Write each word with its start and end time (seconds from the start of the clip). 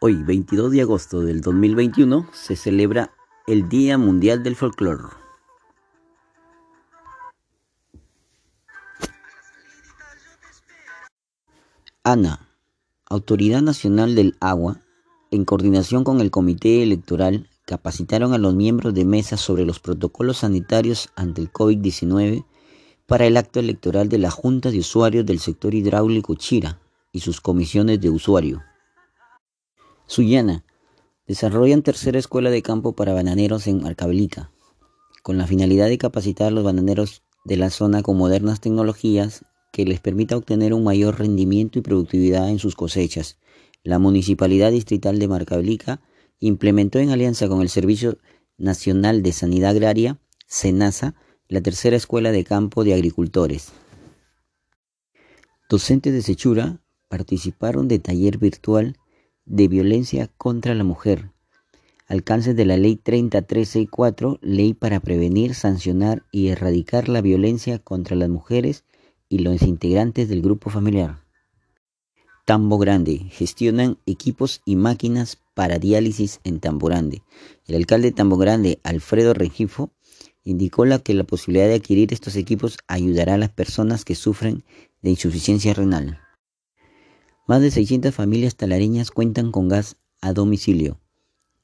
Hoy, 0.00 0.22
22 0.22 0.70
de 0.70 0.82
agosto 0.82 1.22
del 1.22 1.40
2021, 1.40 2.28
se 2.32 2.54
celebra 2.54 3.10
el 3.48 3.68
Día 3.68 3.98
Mundial 3.98 4.44
del 4.44 4.54
Folclore. 4.54 5.02
ANA, 12.04 12.48
Autoridad 13.06 13.60
Nacional 13.60 14.14
del 14.14 14.36
Agua, 14.38 14.82
en 15.32 15.44
coordinación 15.44 16.04
con 16.04 16.20
el 16.20 16.30
Comité 16.30 16.84
Electoral, 16.84 17.50
capacitaron 17.64 18.32
a 18.32 18.38
los 18.38 18.54
miembros 18.54 18.94
de 18.94 19.04
mesa 19.04 19.36
sobre 19.36 19.64
los 19.64 19.80
protocolos 19.80 20.38
sanitarios 20.38 21.08
ante 21.16 21.40
el 21.40 21.52
COVID-19 21.52 22.44
para 23.06 23.26
el 23.26 23.36
acto 23.36 23.58
electoral 23.58 24.08
de 24.08 24.18
la 24.18 24.30
Junta 24.30 24.70
de 24.70 24.78
Usuarios 24.78 25.26
del 25.26 25.40
Sector 25.40 25.74
Hidráulico 25.74 26.36
Chira 26.36 26.78
y 27.10 27.18
sus 27.18 27.40
comisiones 27.40 28.00
de 28.00 28.10
usuario. 28.10 28.62
Sullana 30.08 30.64
desarrollan 31.26 31.82
tercera 31.82 32.18
escuela 32.18 32.48
de 32.48 32.62
campo 32.62 32.94
para 32.94 33.12
bananeros 33.12 33.66
en 33.66 33.82
Marcabelica, 33.82 34.50
con 35.22 35.36
la 35.36 35.46
finalidad 35.46 35.88
de 35.88 35.98
capacitar 35.98 36.48
a 36.48 36.50
los 36.50 36.64
bananeros 36.64 37.22
de 37.44 37.58
la 37.58 37.68
zona 37.68 38.02
con 38.02 38.16
modernas 38.16 38.62
tecnologías 38.62 39.44
que 39.70 39.84
les 39.84 40.00
permita 40.00 40.38
obtener 40.38 40.72
un 40.72 40.82
mayor 40.82 41.18
rendimiento 41.18 41.78
y 41.78 41.82
productividad 41.82 42.48
en 42.48 42.58
sus 42.58 42.74
cosechas. 42.74 43.38
La 43.84 43.98
Municipalidad 43.98 44.70
Distrital 44.70 45.18
de 45.18 45.28
Marcabelica 45.28 46.00
implementó 46.40 46.98
en 47.00 47.10
alianza 47.10 47.46
con 47.46 47.60
el 47.60 47.68
Servicio 47.68 48.16
Nacional 48.56 49.22
de 49.22 49.32
Sanidad 49.32 49.72
Agraria, 49.72 50.18
SENASA, 50.46 51.16
la 51.48 51.60
tercera 51.60 51.96
escuela 51.96 52.32
de 52.32 52.44
campo 52.44 52.82
de 52.82 52.94
agricultores. 52.94 53.72
Docentes 55.68 56.14
de 56.14 56.22
Sechura 56.22 56.80
participaron 57.08 57.88
de 57.88 57.98
taller 57.98 58.38
virtual 58.38 58.96
de 59.48 59.68
violencia 59.68 60.30
contra 60.36 60.74
la 60.74 60.84
mujer. 60.84 61.30
Alcance 62.06 62.54
de 62.54 62.64
la 62.64 62.76
Ley 62.76 62.96
30364, 62.96 64.38
Ley 64.40 64.74
para 64.74 65.00
prevenir, 65.00 65.54
sancionar 65.54 66.24
y 66.32 66.48
erradicar 66.48 67.08
la 67.08 67.20
violencia 67.20 67.78
contra 67.78 68.16
las 68.16 68.28
mujeres 68.28 68.84
y 69.28 69.40
los 69.40 69.62
integrantes 69.62 70.28
del 70.28 70.40
grupo 70.42 70.70
familiar. 70.70 71.18
Tambo 72.46 72.78
Grande. 72.78 73.26
Gestionan 73.30 73.98
equipos 74.06 74.62
y 74.64 74.76
máquinas 74.76 75.36
para 75.52 75.78
diálisis 75.78 76.40
en 76.44 76.60
Tambo 76.60 76.86
Grande. 76.86 77.22
El 77.66 77.74
alcalde 77.74 78.08
de 78.08 78.16
Tambo 78.16 78.38
Grande, 78.38 78.80
Alfredo 78.84 79.34
Regifo, 79.34 79.90
indicó 80.44 80.84
que 81.04 81.12
la 81.12 81.24
posibilidad 81.24 81.66
de 81.66 81.74
adquirir 81.74 82.10
estos 82.10 82.36
equipos 82.36 82.78
ayudará 82.86 83.34
a 83.34 83.38
las 83.38 83.50
personas 83.50 84.06
que 84.06 84.14
sufren 84.14 84.64
de 85.02 85.10
insuficiencia 85.10 85.74
renal. 85.74 86.20
Más 87.48 87.62
de 87.62 87.70
600 87.70 88.14
familias 88.14 88.56
talareñas 88.56 89.10
cuentan 89.10 89.52
con 89.52 89.68
gas 89.68 89.96
a 90.20 90.34
domicilio. 90.34 91.00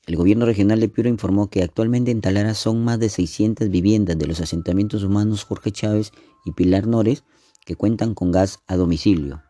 El 0.06 0.16
gobierno 0.16 0.46
regional 0.46 0.80
de 0.80 0.88
Piura 0.88 1.10
informó 1.10 1.50
que 1.50 1.62
actualmente 1.62 2.10
en 2.10 2.22
Talara 2.22 2.54
son 2.54 2.82
más 2.82 2.98
de 2.98 3.10
600 3.10 3.68
viviendas 3.68 4.16
de 4.16 4.26
los 4.26 4.40
asentamientos 4.40 5.04
humanos 5.04 5.44
Jorge 5.44 5.72
Chávez 5.72 6.12
y 6.46 6.52
Pilar 6.52 6.86
Nores 6.86 7.24
que 7.66 7.76
cuentan 7.76 8.14
con 8.14 8.32
gas 8.32 8.60
a 8.66 8.76
domicilio. 8.76 9.42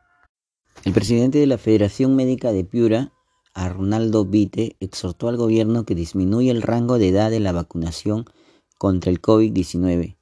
El 0.85 0.93
presidente 0.93 1.39
de 1.39 1.47
la 1.47 1.57
Federación 1.57 2.17
Médica 2.17 2.51
de 2.51 2.65
Piura, 2.65 3.13
Arnaldo 3.55 4.25
Vite, 4.25 4.75
exhortó 4.81 5.29
al 5.29 5.37
gobierno 5.37 5.85
que 5.85 5.95
disminuya 5.95 6.51
el 6.51 6.63
rango 6.63 6.99
de 6.99 7.11
edad 7.11 7.31
de 7.31 7.39
la 7.39 7.53
vacunación 7.53 8.25
contra 8.77 9.13
el 9.13 9.23
COVID-19. 9.23 10.17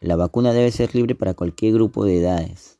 La 0.00 0.16
vacuna 0.16 0.54
debe 0.54 0.72
ser 0.72 0.94
libre 0.94 1.14
para 1.14 1.34
cualquier 1.34 1.74
grupo 1.74 2.06
de 2.06 2.20
edades. 2.20 2.78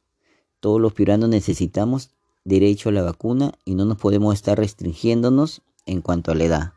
Todos 0.61 0.80
los 0.80 0.95
piuranos 0.95 1.28
necesitamos 1.28 2.17
derecho 2.48 2.88
a 2.88 2.92
la 2.92 3.02
vacuna 3.02 3.52
y 3.64 3.74
no 3.74 3.84
nos 3.84 3.98
podemos 3.98 4.34
estar 4.34 4.58
restringiéndonos 4.58 5.62
en 5.86 6.00
cuanto 6.00 6.32
a 6.32 6.34
la 6.34 6.44
edad. 6.44 6.72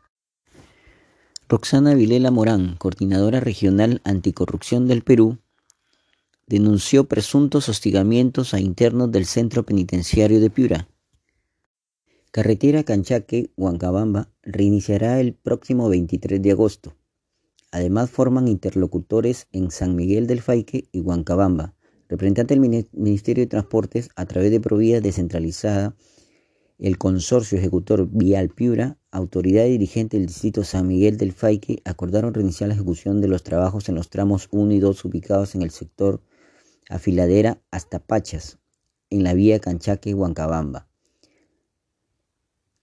Roxana 1.47 1.95
Vilela 1.95 2.31
Morán, 2.31 2.75
coordinadora 2.77 3.39
regional 3.39 4.01
anticorrupción 4.03 4.87
del 4.87 5.01
Perú, 5.01 5.39
denunció 6.47 7.05
presuntos 7.05 7.69
hostigamientos 7.69 8.53
a 8.53 8.59
internos 8.59 9.11
del 9.11 9.25
centro 9.25 9.65
penitenciario 9.65 10.39
de 10.39 10.49
Piura. 10.49 10.87
Carretera 12.31 12.83
Canchaque-Huancabamba 12.83 14.29
reiniciará 14.43 15.19
el 15.19 15.33
próximo 15.33 15.89
23 15.89 16.41
de 16.41 16.51
agosto. 16.51 16.95
Además 17.71 18.09
forman 18.09 18.47
interlocutores 18.47 19.47
en 19.51 19.71
San 19.71 19.95
Miguel 19.95 20.27
del 20.27 20.41
Faique 20.41 20.87
y 20.91 21.01
Huancabamba 21.01 21.73
representante 22.11 22.53
del 22.53 22.87
Ministerio 22.91 23.41
de 23.41 23.47
Transportes 23.47 24.09
a 24.17 24.25
través 24.25 24.51
de 24.51 24.59
Provía 24.59 24.99
descentralizada, 24.99 25.95
el 26.77 26.97
Consorcio 26.97 27.57
Ejecutor 27.57 28.09
Vial 28.11 28.49
Piura, 28.49 28.97
autoridad 29.11 29.63
dirigente 29.63 30.17
del 30.17 30.25
Distrito 30.25 30.65
San 30.65 30.87
Miguel 30.87 31.15
del 31.15 31.31
Faique, 31.31 31.81
acordaron 31.85 32.33
reiniciar 32.33 32.67
la 32.67 32.73
ejecución 32.73 33.21
de 33.21 33.29
los 33.29 33.43
trabajos 33.43 33.87
en 33.87 33.95
los 33.95 34.09
tramos 34.09 34.49
1 34.51 34.73
y 34.73 34.79
2 34.79 35.05
ubicados 35.05 35.55
en 35.55 35.61
el 35.61 35.71
sector 35.71 36.21
Afiladera 36.89 37.61
hasta 37.71 37.99
Pachas, 37.99 38.57
en 39.09 39.23
la 39.23 39.33
vía 39.33 39.59
Canchaque-Huancabamba. 39.59 40.89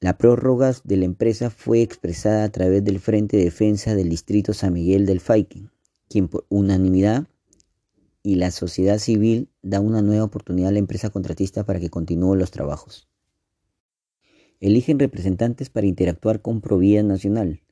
La 0.01 0.17
prórroga 0.17 0.73
de 0.85 0.97
la 0.97 1.05
empresa 1.05 1.51
fue 1.51 1.83
expresada 1.83 2.45
a 2.45 2.49
través 2.49 2.83
del 2.83 2.99
Frente 2.99 3.37
de 3.37 3.45
Defensa 3.45 3.95
del 3.95 4.09
Distrito 4.09 4.55
San 4.55 4.73
Miguel 4.73 5.05
del 5.05 5.21
Faique, 5.21 5.69
quien 6.09 6.29
por 6.29 6.47
unanimidad 6.49 7.27
y 8.29 8.35
la 8.35 8.51
sociedad 8.51 8.99
civil 8.99 9.49
da 9.63 9.81
una 9.81 10.03
nueva 10.03 10.25
oportunidad 10.25 10.69
a 10.69 10.73
la 10.73 10.79
empresa 10.79 11.09
contratista 11.09 11.65
para 11.65 11.81
que 11.81 11.89
continúe 11.89 12.35
los 12.35 12.51
trabajos. 12.51 13.09
Eligen 14.61 14.99
representantes 14.99 15.71
para 15.71 15.87
interactuar 15.87 16.43
con 16.43 16.61
Provida 16.61 17.03
Nacional. 17.03 17.63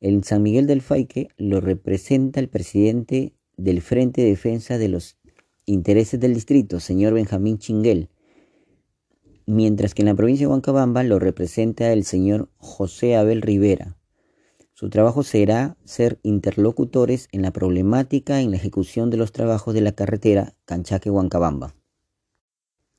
En 0.00 0.24
San 0.24 0.42
Miguel 0.42 0.66
del 0.66 0.80
Faique 0.80 1.28
lo 1.36 1.60
representa 1.60 2.40
el 2.40 2.48
presidente 2.48 3.34
del 3.58 3.82
Frente 3.82 4.22
de 4.22 4.30
Defensa 4.30 4.78
de 4.78 4.88
los 4.88 5.18
Intereses 5.66 6.18
del 6.18 6.32
Distrito, 6.32 6.80
señor 6.80 7.12
Benjamín 7.12 7.58
Chinguel, 7.58 8.08
mientras 9.44 9.92
que 9.92 10.00
en 10.00 10.06
la 10.06 10.14
provincia 10.14 10.46
de 10.46 10.52
Huancabamba 10.52 11.02
lo 11.02 11.18
representa 11.18 11.92
el 11.92 12.04
señor 12.04 12.48
José 12.56 13.14
Abel 13.14 13.42
Rivera. 13.42 13.97
Su 14.78 14.90
trabajo 14.90 15.24
será 15.24 15.76
ser 15.84 16.20
interlocutores 16.22 17.26
en 17.32 17.42
la 17.42 17.50
problemática 17.50 18.40
en 18.40 18.52
la 18.52 18.58
ejecución 18.58 19.10
de 19.10 19.16
los 19.16 19.32
trabajos 19.32 19.74
de 19.74 19.80
la 19.80 19.90
carretera 19.90 20.54
Canchaque-Huancabamba. 20.66 21.74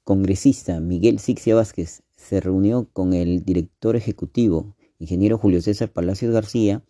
Congresista 0.04 0.82
Miguel 0.82 1.20
Sixia 1.20 1.56
Vázquez 1.56 2.04
se 2.18 2.42
reunió 2.42 2.90
con 2.92 3.14
el 3.14 3.46
director 3.46 3.96
ejecutivo, 3.96 4.76
ingeniero 4.98 5.38
Julio 5.38 5.62
César 5.62 5.90
Palacios 5.90 6.34
García, 6.34 6.84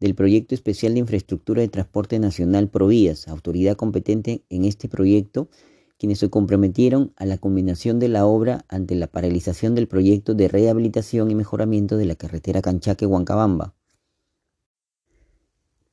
del 0.00 0.14
Proyecto 0.14 0.54
Especial 0.54 0.94
de 0.94 1.00
Infraestructura 1.00 1.60
de 1.60 1.68
Transporte 1.68 2.18
Nacional 2.18 2.70
Provías, 2.70 3.28
autoridad 3.28 3.76
competente 3.76 4.42
en 4.48 4.64
este 4.64 4.88
proyecto, 4.88 5.50
quienes 5.98 6.20
se 6.20 6.30
comprometieron 6.30 7.12
a 7.16 7.26
la 7.26 7.36
combinación 7.36 7.98
de 7.98 8.08
la 8.08 8.24
obra 8.24 8.64
ante 8.68 8.94
la 8.94 9.06
paralización 9.06 9.74
del 9.74 9.86
proyecto 9.86 10.32
de 10.32 10.48
rehabilitación 10.48 11.30
y 11.30 11.34
mejoramiento 11.34 11.98
de 11.98 12.06
la 12.06 12.14
carretera 12.14 12.62
Canchaque-Huancabamba. 12.62 13.74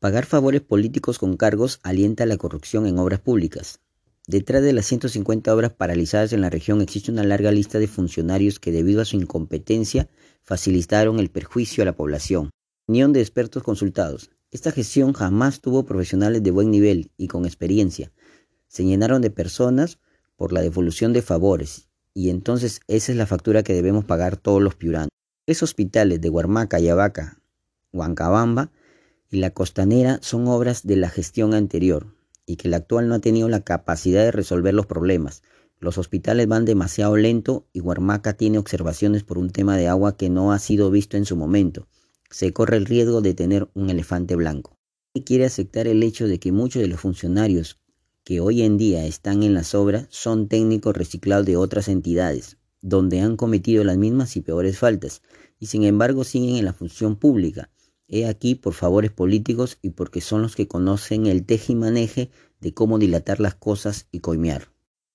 Pagar 0.01 0.25
favores 0.25 0.61
políticos 0.61 1.19
con 1.19 1.37
cargos 1.37 1.79
alienta 1.83 2.25
la 2.25 2.37
corrupción 2.37 2.87
en 2.87 2.97
obras 2.97 3.19
públicas. 3.19 3.81
Detrás 4.25 4.63
de 4.63 4.73
las 4.73 4.87
150 4.87 5.53
obras 5.53 5.73
paralizadas 5.73 6.33
en 6.33 6.41
la 6.41 6.49
región 6.49 6.81
existe 6.81 7.11
una 7.11 7.23
larga 7.23 7.51
lista 7.51 7.77
de 7.77 7.87
funcionarios 7.87 8.57
que 8.57 8.71
debido 8.71 9.03
a 9.03 9.05
su 9.05 9.15
incompetencia 9.15 10.09
facilitaron 10.41 11.19
el 11.19 11.29
perjuicio 11.29 11.83
a 11.83 11.85
la 11.85 11.95
población. 11.95 12.49
Unión 12.87 13.13
de 13.13 13.19
expertos 13.19 13.61
consultados. 13.61 14.31
Esta 14.49 14.71
gestión 14.71 15.13
jamás 15.13 15.61
tuvo 15.61 15.85
profesionales 15.85 16.41
de 16.41 16.49
buen 16.49 16.71
nivel 16.71 17.11
y 17.15 17.27
con 17.27 17.45
experiencia. 17.45 18.11
Se 18.67 18.83
llenaron 18.83 19.21
de 19.21 19.29
personas 19.29 19.99
por 20.35 20.51
la 20.51 20.61
devolución 20.61 21.13
de 21.13 21.21
favores 21.21 21.89
y 22.15 22.31
entonces 22.31 22.79
esa 22.87 23.11
es 23.11 23.19
la 23.19 23.27
factura 23.27 23.61
que 23.61 23.75
debemos 23.75 24.05
pagar 24.05 24.35
todos 24.35 24.63
los 24.63 24.73
piuranos. 24.73 25.09
Tres 25.45 25.61
hospitales 25.61 26.19
de 26.21 26.29
Huarmaca, 26.31 26.79
Yavaca, 26.79 27.39
Huancabamba 27.93 28.71
y 29.31 29.37
la 29.37 29.51
costanera 29.51 30.19
son 30.21 30.47
obras 30.47 30.85
de 30.85 30.97
la 30.97 31.09
gestión 31.09 31.53
anterior 31.53 32.13
y 32.45 32.57
que 32.57 32.67
la 32.67 32.77
actual 32.77 33.07
no 33.07 33.15
ha 33.15 33.19
tenido 33.19 33.47
la 33.47 33.61
capacidad 33.61 34.23
de 34.23 34.31
resolver 34.31 34.73
los 34.73 34.85
problemas. 34.85 35.41
Los 35.79 35.97
hospitales 35.97 36.47
van 36.47 36.65
demasiado 36.65 37.15
lento 37.15 37.65
y 37.71 37.79
Huarmaca 37.79 38.33
tiene 38.33 38.57
observaciones 38.57 39.23
por 39.23 39.37
un 39.37 39.49
tema 39.49 39.77
de 39.77 39.87
agua 39.87 40.17
que 40.17 40.29
no 40.29 40.51
ha 40.51 40.59
sido 40.59 40.91
visto 40.91 41.15
en 41.15 41.25
su 41.25 41.37
momento. 41.37 41.87
Se 42.29 42.51
corre 42.51 42.75
el 42.75 42.85
riesgo 42.85 43.21
de 43.21 43.33
tener 43.33 43.69
un 43.73 43.89
elefante 43.89 44.35
blanco. 44.35 44.77
Y 45.13 45.21
quiere 45.21 45.45
aceptar 45.45 45.87
el 45.87 46.03
hecho 46.03 46.27
de 46.27 46.39
que 46.39 46.51
muchos 46.51 46.81
de 46.81 46.87
los 46.89 46.99
funcionarios 46.99 47.79
que 48.23 48.41
hoy 48.41 48.61
en 48.61 48.77
día 48.77 49.05
están 49.05 49.43
en 49.43 49.53
las 49.53 49.73
obras 49.73 50.07
son 50.09 50.47
técnicos 50.47 50.95
reciclados 50.95 51.45
de 51.45 51.57
otras 51.57 51.87
entidades, 51.87 52.57
donde 52.81 53.21
han 53.21 53.37
cometido 53.37 53.83
las 53.83 53.97
mismas 53.97 54.35
y 54.35 54.41
peores 54.41 54.77
faltas, 54.77 55.21
y 55.59 55.67
sin 55.67 55.83
embargo 55.83 56.23
siguen 56.23 56.57
en 56.57 56.65
la 56.65 56.73
función 56.73 57.15
pública 57.15 57.69
He 58.13 58.27
aquí 58.27 58.55
por 58.55 58.73
favores 58.73 59.09
políticos 59.09 59.77
y 59.81 59.91
porque 59.91 60.19
son 60.19 60.41
los 60.41 60.57
que 60.57 60.67
conocen 60.67 61.27
el 61.27 61.45
tejimaneje 61.45 62.29
de 62.59 62.73
cómo 62.73 62.99
dilatar 62.99 63.39
las 63.39 63.55
cosas 63.55 64.07
y 64.11 64.19
coimear. 64.19 64.67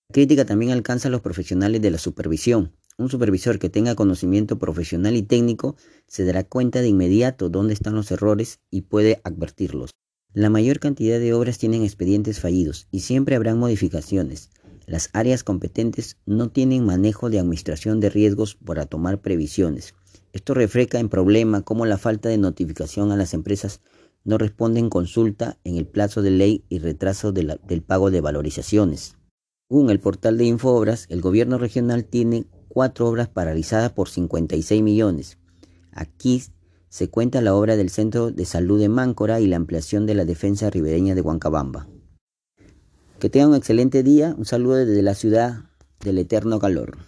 La 0.08 0.14
crítica 0.14 0.46
también 0.46 0.72
alcanza 0.72 1.08
a 1.08 1.10
los 1.10 1.20
profesionales 1.20 1.82
de 1.82 1.90
la 1.90 1.98
supervisión, 1.98 2.72
Un 2.98 3.10
supervisor 3.10 3.58
que 3.58 3.68
tenga 3.68 3.94
conocimiento 3.94 4.58
profesional 4.58 5.14
y 5.16 5.22
técnico 5.22 5.76
se 6.06 6.24
dará 6.24 6.44
cuenta 6.44 6.80
de 6.80 6.88
inmediato 6.88 7.50
dónde 7.50 7.74
están 7.74 7.94
los 7.94 8.10
errores 8.10 8.60
y 8.70 8.82
puede 8.82 9.20
advertirlos. 9.22 9.90
La 10.32 10.48
mayor 10.48 10.78
cantidad 10.78 11.18
de 11.18 11.34
obras 11.34 11.58
tienen 11.58 11.82
expedientes 11.82 12.40
fallidos 12.40 12.88
y 12.90 13.00
siempre 13.00 13.36
habrán 13.36 13.58
modificaciones. 13.58 14.48
Las 14.86 15.10
áreas 15.12 15.44
competentes 15.44 16.16
no 16.24 16.48
tienen 16.48 16.86
manejo 16.86 17.28
de 17.28 17.38
administración 17.38 18.00
de 18.00 18.08
riesgos 18.08 18.54
para 18.54 18.86
tomar 18.86 19.20
previsiones. 19.20 19.92
Esto 20.36 20.52
refleja 20.52 20.98
en 20.98 21.08
problemas 21.08 21.62
como 21.62 21.86
la 21.86 21.96
falta 21.96 22.28
de 22.28 22.36
notificación 22.36 23.10
a 23.10 23.16
las 23.16 23.32
empresas 23.32 23.80
no 24.22 24.36
responden 24.36 24.90
consulta 24.90 25.56
en 25.64 25.76
el 25.76 25.86
plazo 25.86 26.20
de 26.20 26.30
ley 26.30 26.62
y 26.68 26.78
retraso 26.78 27.32
del 27.32 27.82
pago 27.82 28.10
de 28.10 28.20
valorizaciones. 28.20 29.16
Según 29.70 29.88
el 29.88 29.98
portal 29.98 30.36
de 30.36 30.44
Infoobras, 30.44 31.06
el 31.08 31.22
gobierno 31.22 31.56
regional 31.56 32.04
tiene 32.04 32.44
cuatro 32.68 33.08
obras 33.08 33.28
paralizadas 33.28 33.92
por 33.92 34.10
56 34.10 34.82
millones. 34.82 35.38
Aquí 35.90 36.42
se 36.90 37.08
cuenta 37.08 37.40
la 37.40 37.54
obra 37.54 37.76
del 37.76 37.88
Centro 37.88 38.30
de 38.30 38.44
Salud 38.44 38.78
de 38.78 38.90
Máncora 38.90 39.40
y 39.40 39.46
la 39.46 39.56
ampliación 39.56 40.04
de 40.04 40.16
la 40.16 40.26
defensa 40.26 40.68
ribereña 40.68 41.14
de 41.14 41.22
Huancabamba. 41.22 41.88
Que 43.18 43.30
tengan 43.30 43.48
un 43.48 43.56
excelente 43.56 44.02
día. 44.02 44.34
Un 44.36 44.44
saludo 44.44 44.74
desde 44.74 45.00
la 45.00 45.14
ciudad 45.14 45.70
del 46.00 46.18
eterno 46.18 46.58
calor. 46.58 46.98